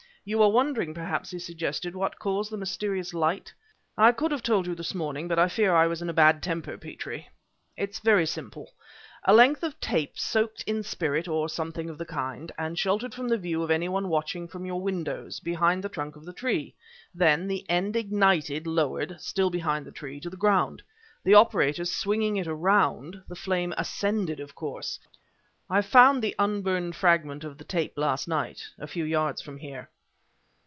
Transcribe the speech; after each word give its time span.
"You 0.23 0.43
are 0.43 0.51
wondering, 0.51 0.93
perhaps," 0.93 1.31
he 1.31 1.39
suggested, 1.39 1.95
"what 1.95 2.19
caused 2.19 2.51
the 2.51 2.57
mysterious 2.57 3.11
light? 3.11 3.51
I 3.97 4.11
could 4.11 4.29
have 4.29 4.43
told 4.43 4.67
you 4.67 4.75
this 4.75 4.93
morning, 4.93 5.27
but 5.27 5.39
I 5.39 5.47
fear 5.47 5.73
I 5.73 5.87
was 5.87 5.99
in 5.99 6.11
a 6.11 6.13
bad 6.13 6.43
temper, 6.43 6.77
Petrie. 6.77 7.27
It's 7.75 7.97
very 7.97 8.27
simple: 8.27 8.71
a 9.23 9.33
length 9.33 9.63
of 9.63 9.79
tape 9.81 10.19
soaked 10.19 10.63
in 10.67 10.83
spirit 10.83 11.27
or 11.27 11.49
something 11.49 11.89
of 11.89 11.97
the 11.97 12.05
kind, 12.05 12.51
and 12.55 12.77
sheltered 12.77 13.15
from 13.15 13.29
the 13.29 13.37
view 13.39 13.63
of 13.63 13.71
any 13.71 13.89
one 13.89 14.09
watching 14.09 14.47
from 14.47 14.63
your 14.63 14.79
windows, 14.79 15.39
behind 15.39 15.83
the 15.83 15.89
trunk 15.89 16.15
of 16.15 16.25
the 16.25 16.33
tree; 16.33 16.75
then, 17.15 17.47
the 17.47 17.65
end 17.67 17.95
ignited, 17.95 18.67
lowered, 18.67 19.19
still 19.19 19.49
behind 19.49 19.87
the 19.87 19.91
tree, 19.91 20.19
to 20.19 20.29
the 20.29 20.37
ground. 20.37 20.83
The 21.23 21.33
operator 21.33 21.83
swinging 21.83 22.37
it 22.37 22.45
around, 22.47 23.23
the 23.27 23.33
flame 23.35 23.73
ascended, 23.75 24.39
of 24.39 24.53
course. 24.53 24.99
I 25.67 25.81
found 25.81 26.21
the 26.21 26.35
unburned 26.37 26.95
fragment 26.95 27.43
of 27.43 27.57
the 27.57 27.63
tape 27.63 27.97
last 27.97 28.27
night, 28.27 28.67
a 28.77 28.85
few 28.85 29.03
yards 29.03 29.41
from 29.41 29.57
here." 29.57 29.89